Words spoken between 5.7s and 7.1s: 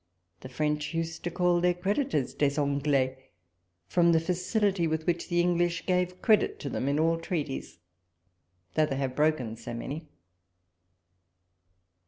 gave credit to them in